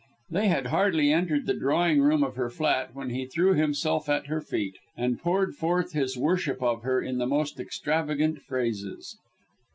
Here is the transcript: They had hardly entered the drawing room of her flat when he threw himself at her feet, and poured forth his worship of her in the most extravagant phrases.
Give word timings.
They 0.31 0.47
had 0.47 0.65
hardly 0.65 1.13
entered 1.13 1.45
the 1.45 1.53
drawing 1.53 2.01
room 2.01 2.23
of 2.23 2.35
her 2.35 2.49
flat 2.49 2.95
when 2.95 3.11
he 3.11 3.27
threw 3.27 3.53
himself 3.53 4.09
at 4.09 4.25
her 4.25 4.41
feet, 4.41 4.73
and 4.97 5.19
poured 5.19 5.53
forth 5.53 5.91
his 5.93 6.17
worship 6.17 6.63
of 6.63 6.81
her 6.81 6.99
in 6.99 7.19
the 7.19 7.27
most 7.27 7.59
extravagant 7.59 8.39
phrases. 8.41 9.19